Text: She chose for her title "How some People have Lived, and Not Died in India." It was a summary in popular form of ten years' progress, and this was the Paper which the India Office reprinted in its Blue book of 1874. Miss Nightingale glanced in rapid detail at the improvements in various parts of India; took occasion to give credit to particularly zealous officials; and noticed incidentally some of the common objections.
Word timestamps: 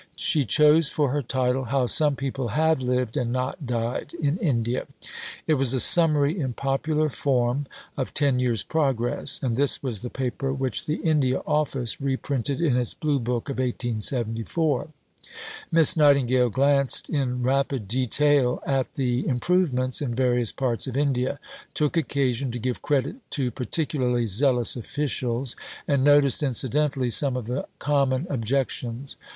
She 0.15 0.45
chose 0.45 0.89
for 0.89 1.11
her 1.11 1.21
title 1.21 1.65
"How 1.65 1.85
some 1.85 2.15
People 2.15 2.47
have 2.59 2.81
Lived, 2.81 3.15
and 3.15 3.31
Not 3.31 3.67
Died 3.67 4.15
in 4.19 4.39
India." 4.39 4.87
It 5.45 5.53
was 5.53 5.75
a 5.75 5.79
summary 5.79 6.39
in 6.39 6.53
popular 6.53 7.07
form 7.07 7.67
of 7.95 8.11
ten 8.11 8.39
years' 8.39 8.63
progress, 8.63 9.39
and 9.43 9.55
this 9.55 9.83
was 9.83 9.99
the 9.99 10.09
Paper 10.09 10.51
which 10.53 10.87
the 10.87 10.95
India 11.03 11.43
Office 11.45 12.01
reprinted 12.01 12.59
in 12.61 12.75
its 12.77 12.95
Blue 12.95 13.19
book 13.19 13.47
of 13.47 13.59
1874. 13.59 14.87
Miss 15.71 15.95
Nightingale 15.95 16.49
glanced 16.49 17.07
in 17.07 17.43
rapid 17.43 17.87
detail 17.87 18.63
at 18.65 18.91
the 18.95 19.27
improvements 19.27 20.01
in 20.01 20.15
various 20.15 20.51
parts 20.51 20.87
of 20.87 20.97
India; 20.97 21.37
took 21.75 21.95
occasion 21.95 22.49
to 22.49 22.57
give 22.57 22.81
credit 22.81 23.17
to 23.29 23.51
particularly 23.51 24.25
zealous 24.25 24.75
officials; 24.75 25.55
and 25.87 26.03
noticed 26.03 26.41
incidentally 26.41 27.11
some 27.11 27.37
of 27.37 27.45
the 27.45 27.67
common 27.77 28.25
objections. 28.31 29.15